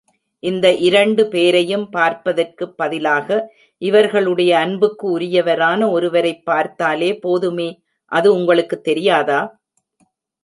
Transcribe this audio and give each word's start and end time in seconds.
இந்த 0.43 0.73
இரண்டு 0.79 1.27
பேரையும் 1.27 1.89
பார்ப்பதற்கு 1.89 2.73
பதிலாக 2.73 3.37
இவர்களுடைய 3.81 4.51
அன்புக்கு 4.57 5.19
உரியவரான 5.19 5.89
ஒருவரைப் 5.91 6.45
பார்த்தாலே 6.45 7.19
போதுமே 7.19 7.69
அது 8.11 8.33
உங்களுக்கு 8.33 8.79
தெரியாதா? 8.81 9.39